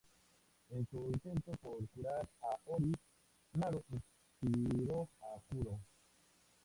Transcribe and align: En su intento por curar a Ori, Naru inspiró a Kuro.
En 0.71 0.83
su 0.89 1.11
intento 1.11 1.51
por 1.61 1.87
curar 1.89 2.27
a 2.41 2.57
Ori, 2.65 2.91
Naru 3.53 3.83
inspiró 4.41 5.07
a 5.21 5.39
Kuro. 5.47 5.79